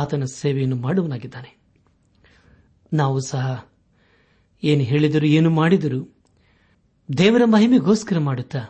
ಆತನ 0.00 0.24
ಸೇವೆಯನ್ನು 0.32 0.76
ಮಾಡುವನಾಗಿದ್ದಾನೆ 0.76 1.50
ನಾವು 2.92 3.18
ಸಹ 3.20 3.44
ಏನು 4.62 4.84
ಹೇಳಿದರು 4.84 5.26
ಏನು 5.30 5.50
ಮಾಡಿದರೂ 5.50 6.00
ದೇವರ 7.08 7.42
ಮಹಿಮೆಗೋಸ್ಕರ 7.44 8.18
ಮಾಡುತ್ತಾ 8.18 8.62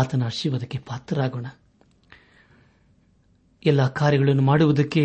ಆತನ 0.00 0.24
ಆಶೀರ್ವಾದಕ್ಕೆ 0.24 0.78
ಪಾತ್ರರಾಗೋಣ 0.78 1.46
ಎಲ್ಲ 3.62 3.88
ಕಾರ್ಯಗಳನ್ನು 3.92 4.42
ಮಾಡುವುದಕ್ಕೆ 4.42 5.04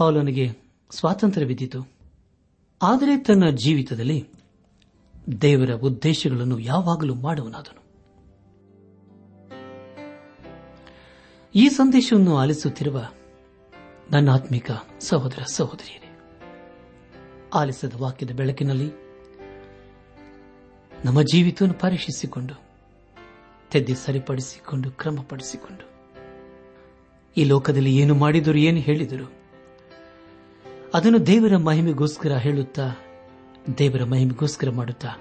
ಪೌಲನಿಗೆ 0.00 0.46
ಸ್ವಾತಂತ್ರ್ಯವಿದ್ದಿತು 0.90 1.80
ಆದರೆ 2.80 3.22
ತನ್ನ 3.22 3.44
ಜೀವಿತದಲ್ಲಿ 3.56 4.18
ದೇವರ 5.26 5.74
ಉದ್ದೇಶಗಳನ್ನು 5.74 6.58
ಯಾವಾಗಲೂ 6.58 7.14
ಮಾಡುವನಾದನು 7.14 7.82
ಈ 11.54 11.68
ಸಂದೇಶವನ್ನು 11.68 12.36
ಆಲಿಸುತ್ತಿರುವ 12.36 12.98
ನನ್ನ 14.12 14.30
ಆತ್ಮಿಕ 14.30 14.70
ಸಹೋದರ 15.00 15.42
ಸಹೋದರಿಯರೇ 15.54 16.10
ಆಲಿಸದ 17.54 17.94
ವಾಕ್ಯದ 17.96 18.32
ಬೆಳಕಿನಲ್ಲಿ 18.34 18.88
ನಮ್ಮ 21.04 21.22
ಜೀವಿತವನ್ನು 21.22 21.74
ಪರೀಕ್ಷಿಸಿಕೊಂಡು 21.74 22.54
ತೆದ್ದಿ 23.70 23.94
ಸರಿಪಡಿಸಿಕೊಂಡು 23.94 24.90
ಕ್ರಮಪಡಿಸಿಕೊಂಡು 24.90 25.84
ಈ 27.36 27.44
ಲೋಕದಲ್ಲಿ 27.44 27.96
ಏನು 27.96 28.14
ಮಾಡಿದರು 28.14 28.58
ಏನು 28.58 28.80
ಹೇಳಿದರು 28.80 29.26
ಅದನ್ನು 30.94 31.26
ದೇವರ 31.26 31.56
ಮಹಿಮೆಗೋಸ್ಕರ 31.58 32.36
ಹೇಳುತ್ತಾ 32.38 32.86
ದೇವರ 33.78 34.04
ಮಹಿಮೆಗೋಸ್ಕರ 34.04 34.70
ಮಾಡುತ್ತಾ 34.70 35.10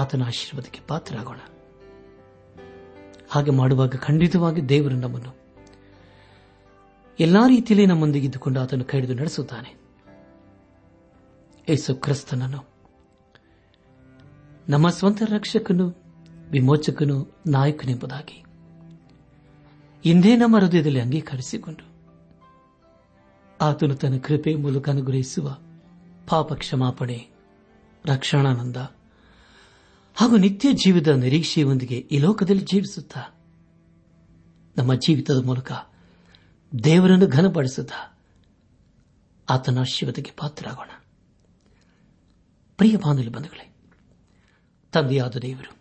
ಆತನ 0.00 0.22
ಆಶೀರ್ವಾದಕ್ಕೆ 0.22 0.80
ಪಾತ್ರರಾಗೋಣ 0.88 1.40
ಹಾಗೆ 3.30 3.50
ಮಾಡುವಾಗ 3.50 3.96
ಖಂಡಿತವಾಗಿ 3.96 4.68
ದೇವರು 4.68 4.94
ನಮ್ಮನ್ನು 4.94 5.32
ಎಲ್ಲಾ 7.20 7.46
ರೀತಿಯಲ್ಲಿ 7.46 7.86
ನಮ್ಮೊಂದಿಗೆ 7.86 8.26
ಇದ್ದುಕೊಂಡು 8.26 8.60
ಆತನು 8.60 8.84
ಕೈದು 8.84 9.14
ನಡೆಸುತ್ತಾನೆ 9.14 9.70
ಏಸು 11.68 11.94
ಕ್ರಿಸ್ತನನು 11.94 12.60
ನಮ್ಮ 14.68 14.88
ಸ್ವಂತ 14.88 15.22
ರಕ್ಷಕನು 15.26 15.86
ವಿಮೋಚಕನು 16.50 17.16
ನಾಯಕನೆಂಬುದಾಗಿ 17.46 18.38
ಇಂದೇ 20.04 20.36
ನಮ್ಮ 20.36 20.56
ಹೃದಯದಲ್ಲಿ 20.56 21.00
ಅಂಗೀಕರಿಸಿಕೊಂಡು 21.00 21.84
ಆತನು 23.60 23.94
ತನ್ನ 23.94 24.18
ಕೃಪೆ 24.18 24.54
ಮೂಲಕ 24.54 24.88
ಅನುಗ್ರಹಿಸುವ 24.88 25.48
ಪಾಪ 26.28 26.54
ಕ್ಷಮಾಪಣೆ 26.54 27.18
ರಕ್ಷಣಾನಂದ 28.04 28.78
ಹಾಗೂ 30.16 30.36
ನಿತ್ಯ 30.36 30.72
ಜೀವದ 30.74 31.10
ನಿರೀಕ್ಷೆಯೊಂದಿಗೆ 31.16 31.98
ಈ 32.10 32.18
ಲೋಕದಲ್ಲಿ 32.18 32.64
ಜೀವಿಸುತ್ತಾ 32.64 33.22
ನಮ್ಮ 34.76 34.94
ಜೀವಿತದ 34.94 35.40
ಮೂಲಕ 35.44 35.72
ದೇವರನ್ನು 36.72 37.26
ಘನಪಡಿಸುತ್ತಾ 37.28 38.00
ಆತನ 39.48 39.82
ಶಿವತೆಗೆ 39.92 40.32
ಪಾತ್ರರಾಗೋಣ 40.36 40.90
ಪ್ರಿಯ 42.78 42.96
ಬಾಂಧವ್ಯ 42.96 43.28
ಬಂಧುಗಳೇ 43.28 43.66
ತಂದೆಯಾದ 44.92 45.36
ದೇವರು 45.38 45.72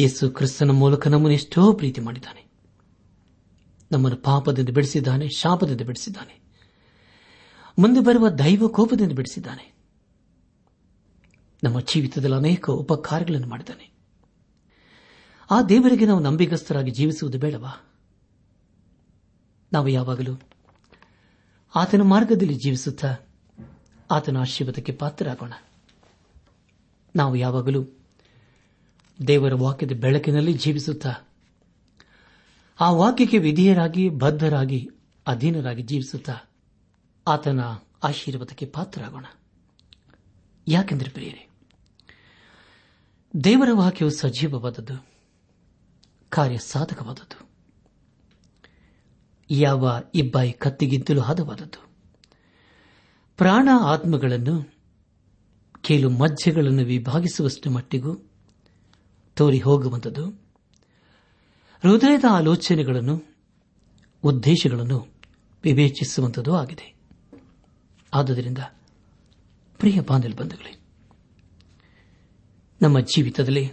ಯೇಸು 0.00 0.30
ಕ್ರಿಸ್ತನ 0.30 0.72
ಮೂಲಕ 0.74 1.08
ನಮ್ಮನ್ನು 1.08 1.36
ಎಷ್ಟೋ 1.36 1.72
ಪ್ರೀತಿ 1.72 2.00
ಮಾಡಿದ್ದಾನೆ 2.00 2.42
ನಮ್ಮನ್ನು 3.90 4.18
ಪಾಪದಿಂದ 4.18 4.70
ಬಿಡಿಸಿದ್ದಾನೆ 4.70 5.26
ಶಾಪದಿಂದ 5.36 5.80
ಬಿಡಿಸಿದ್ದಾನೆ 5.80 6.34
ಮುಂದೆ 7.78 8.00
ಬರುವ 8.00 8.28
ದೈವ 8.38 8.68
ಕೋಪದಿಂದ 8.68 9.12
ಬಿಡಿಸಿದ್ದಾನೆ 9.12 9.64
ನಮ್ಮ 11.62 11.80
ಜೀವಿತದಲ್ಲಿ 11.80 12.36
ಅನೇಕ 12.36 12.70
ಉಪಕಾರಗಳನ್ನು 12.82 13.48
ಮಾಡಿದ್ದಾನೆ 13.48 13.86
ಆ 15.50 15.62
ದೇವರಿಗೆ 15.62 16.06
ನಾವು 16.06 16.20
ನಂಬಿಗಸ್ತರಾಗಿ 16.20 16.90
ಜೀವಿಸುವುದು 16.90 17.38
ಬೇಡವಾ 17.38 17.72
ನಾವು 19.72 19.88
ಯಾವಾಗಲೂ 19.88 20.34
ಆತನ 21.74 22.02
ಮಾರ್ಗದಲ್ಲಿ 22.04 22.56
ಜೀವಿಸುತ್ತಾ 22.56 23.10
ಆತನ 24.10 24.38
ಆಶೀರ್ವಾದಕ್ಕೆ 24.40 24.92
ಪಾತ್ರರಾಗೋಣ 24.92 25.54
ನಾವು 27.14 27.34
ಯಾವಾಗಲೂ 27.36 27.82
ದೇವರ 29.18 29.54
ವಾಕ್ಯದ 29.54 29.94
ಬೆಳಕಿನಲ್ಲಿ 29.96 30.52
ಜೀವಿಸುತ್ತಾ 30.58 31.12
ಆ 32.78 32.90
ವಾಕ್ಯಕ್ಕೆ 32.92 33.38
ವಿಧೇಯರಾಗಿ 33.38 34.08
ಬದ್ಧರಾಗಿ 34.18 34.80
ಅಧೀನರಾಗಿ 35.26 35.82
ಜೀವಿಸುತ್ತಾ 35.82 36.34
ಆತನ 37.26 37.60
ಆಶೀರ್ವಾದಕ್ಕೆ 38.02 38.66
ಪಾತ್ರರಾಗೋಣ 38.66 39.26
ಯಾಕೆಂದರೆ 40.66 41.10
ಪ್ರಿಯರೇ 41.10 41.42
ದೇವರ 43.34 43.68
ವಾಕ್ಯವು 43.72 44.10
ಸಜೀವವಾದದ್ದು 44.10 44.96
ಕಾರ್ಯ 46.32 46.56
ಸಾಧಕವಾದದ್ದು 46.56 47.38
ಯಾವ 49.50 49.88
ಇಬ್ಬಾಯಿ 50.14 50.52
ಕತ್ತಿಗಿಂತಲೂ 50.52 51.20
ಹದವಾದದ್ದು 51.20 51.80
ಪ್ರಾಣ 53.38 53.68
ಆತ್ಮಗಳನ್ನು 53.84 54.54
ಕೇಲು 55.80 56.10
ಮಜ್ಜೆಗಳನ್ನು 56.10 56.84
ವಿಭಾಗಿಸುವಷ್ಟು 56.84 57.70
ಮಟ್ಟಿಗೂ 57.70 58.12
ತೋರಿ 59.36 59.58
ಹೋಗುವಂಥದ್ದು 59.58 60.24
ಹೃದಯದ 61.82 62.24
ಆಲೋಚನೆಗಳನ್ನು 62.30 63.16
ಉದ್ದೇಶಗಳನ್ನು 64.22 64.98
ವಿವೇಚಿಸುವಂಥದ್ದು 65.64 66.54
ಆಗಿದೆ 66.56 66.93
ಆದುದರಿಂದ 68.14 68.62
ಪ್ರಿಯ 69.80 70.00
ಬಂಧುಗಳೇ 70.00 70.72
ನಮ್ಮ 72.80 72.98
ಜೀವಿತದಲ್ಲಿ 73.06 73.64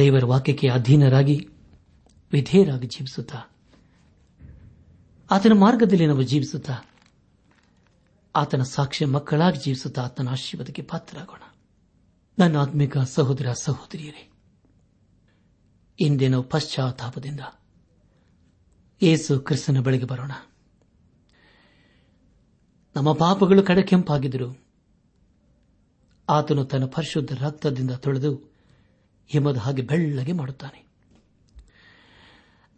ದೇವರ 0.00 0.24
ವಾಕ್ಯಕ್ಕೆ 0.24 0.68
ಅಧೀನರಾಗಿ 0.68 1.36
ವಿಧೇಯರಾಗಿ 2.32 2.86
ಜೀವಿಸುತ್ತಾ 2.86 3.40
ಆತನ 5.30 5.52
ಮಾರ್ಗದಲ್ಲಿ 5.54 6.06
ನಾವು 6.06 6.22
ಜೀವಿಸುತ್ತ 6.22 6.70
ಆತನ 8.34 8.62
ಸಾಕ್ಷ್ಯ 8.66 9.06
ಮಕ್ಕಳಾಗಿ 9.06 9.58
ಜೀವಿಸುತ್ತಾ 9.58 10.02
ಆತನ 10.02 10.28
ಆಶೀರ್ವಾದಕ್ಕೆ 10.28 10.82
ಪಾತ್ರರಾಗೋಣ 10.82 11.42
ನನ್ನ 12.38 12.56
ಆತ್ಮಿಕ 12.56 12.98
ಸಹೋದರ 13.12 13.52
ಸಹೋದರಿಯರೇ 13.62 14.24
ಇಂದೇನೋ 15.98 16.42
ಪಶ್ಚಾತ್ತಾಪದಿಂದ 16.42 17.42
ಏಸು 19.00 19.40
ಕ್ರಿಸ್ತನ 19.40 19.80
ಬಳಿಗೆ 19.80 20.06
ಬರೋಣ 20.06 20.32
ನಮ್ಮ 22.96 23.12
ಪಾಪಗಳು 23.12 23.62
ಕಡೆ 23.62 23.82
ಕಡಕೆಂಪಾಗಿದ್ದರು 23.82 24.54
ಆತನು 26.28 26.64
ತನ್ನ 26.64 26.84
ಪರಿಶುದ್ಧ 26.86 27.34
ರಕ್ತದಿಂದ 27.34 27.90
ತೊಳೆದು 27.90 28.52
ಹಿಮದ 29.30 29.56
ಹಾಗೆ 29.56 29.82
ಬೆಳ್ಳಗೆ 29.82 30.32
ಮಾಡುತ್ತಾನೆ 30.32 30.84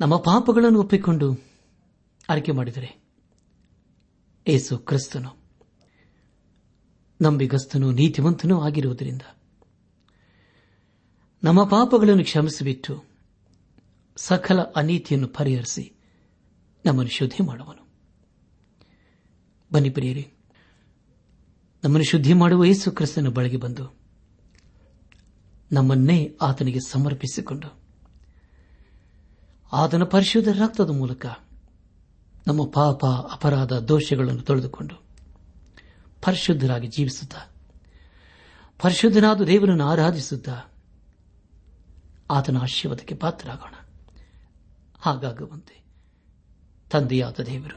ನಮ್ಮ 0.01 0.16
ಪಾಪಗಳನ್ನು 0.16 0.81
ಒಪ್ಪಿಕೊಂಡು 0.81 1.35
ಆಯ್ಕೆ 2.29 2.53
ಮಾಡಿದರೆ 2.53 3.01
ಏಸು 4.47 4.79
ಕ್ರಿಸ್ತನು 4.79 5.31
ನಂಬಿಗಸ್ತನು 7.23 7.90
ನೀತಿವಂತನೂ 7.90 8.61
ಆಗಿರುವುದರಿಂದ 8.61 9.23
ನಮ್ಮ 11.42 11.64
ಪಾಪಗಳನ್ನು 11.64 12.25
ಕ್ಷಮಿಸಿಬಿಟ್ಟು 12.25 13.03
ಸಕಲ 14.16 14.62
ಅನೀತಿಯನ್ನು 14.77 15.29
ಪರಿಹರಿಸಿ 15.29 15.92
ನಮ್ಮನ್ನು 16.87 17.11
ಶುದ್ಧಿ 17.11 17.42
ಮಾಡುವನು 17.42 17.86
ಬನ್ನಿ 19.71 19.90
ಪ್ರಿಯರಿ 19.90 20.25
ನಮ್ಮನ್ನು 21.85 22.05
ಶುದ್ಧಿ 22.05 22.33
ಮಾಡುವ 22.33 22.64
ಯೇಸು 22.64 22.90
ಕ್ರಿಸ್ತನ 22.90 23.29
ಬಳಿಗೆ 23.29 23.57
ಬಂದು 23.57 23.85
ನಮ್ಮನ್ನೇ 25.71 26.19
ಆತನಿಗೆ 26.42 26.81
ಸಮರ್ಪಿಸಿಕೊಂಡು 26.90 27.69
ಆತನ 29.73 30.05
ಪರಿಶುದ್ಧ 30.05 30.49
ರಕ್ತದ 30.62 30.90
ಮೂಲಕ 30.90 31.27
ನಮ್ಮ 32.47 32.62
ಪಾಪ 32.71 33.05
ಅಪರಾಧ 33.33 33.73
ದೋಷಗಳನ್ನು 33.88 34.42
ತೊಳೆದುಕೊಂಡು 34.42 34.97
ಪರಿಶುದ್ಧರಾಗಿ 36.25 36.88
ಜೀವಿಸುತ್ತಾ 36.88 37.40
ಪರಿಶುದ್ಧನಾದ 38.81 39.40
ದೇವರನ್ನು 39.47 39.87
ಆರಾಧಿಸುತ್ತಾ 39.87 40.57
ಆತನ 42.31 42.59
ಆಶೀರ್ವಾದಕ್ಕೆ 42.59 43.14
ಪಾತ್ರರಾಗೋಣ 43.14 43.75
ಹಾಗಾಗುವಂತೆ 45.01 45.77
ತಂದೆಯಾದ 46.90 47.40
ದೇವರು 47.47 47.77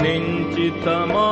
निञ्चितमा 0.04 1.28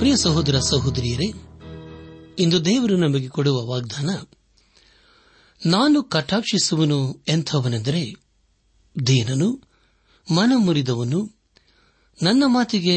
ಪ್ರಿಯ 0.00 0.16
ಸಹೋದರ 0.16 0.56
ಸಹೋದರಿಯರೇ 0.68 1.28
ಇಂದು 2.38 2.64
ದೇವರು 2.64 2.96
ನಮಗೆ 2.96 3.28
ಕೊಡುವ 3.28 3.58
ವಾಗ್ದಾನ 3.70 4.10
ನಾನು 5.60 6.02
ಕಟಾಕ್ಷಿಸುವನು 6.02 6.98
ಎಂಥವನೆಂದರೆ 7.28 8.02
ದೀನನು 8.96 9.48
ಮನಮುರಿದವನು 10.26 11.20
ನನ್ನ 12.18 12.44
ಮಾತಿಗೆ 12.46 12.96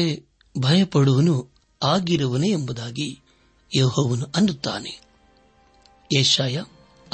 ಭಯಪಡುವನು 0.54 1.36
ಆಗಿರುವನೇ 1.80 2.48
ಎಂಬುದಾಗಿ 2.48 3.08
ಯೋಹವನು 3.70 4.26
ಅನ್ನುತ್ತಾನೆ 4.36 4.92
ಏಷಾಯ 6.10 6.56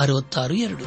ಅರವತ್ತಾರು 0.00 0.55
ಎರಡು 0.57 0.87